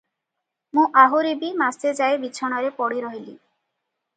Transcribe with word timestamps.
ମୁଁ 0.77 0.85
ଆହୁରି 1.01 1.33
ବି 1.43 1.51
ମାସେଯାଏ 1.59 2.17
ବିଛଣାରେ 2.25 2.73
ପଡ଼ି 2.81 3.05
ରହିଲି। 3.07 3.31